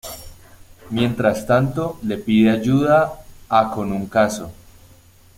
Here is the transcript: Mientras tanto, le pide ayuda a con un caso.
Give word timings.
Mientras 0.89 1.45
tanto, 1.45 1.99
le 2.01 2.17
pide 2.17 2.49
ayuda 2.49 3.23
a 3.49 3.69
con 3.71 3.91
un 3.91 4.07
caso. 4.07 4.51